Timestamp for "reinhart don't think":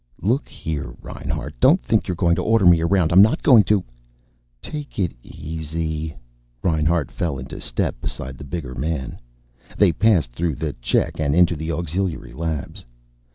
0.99-2.07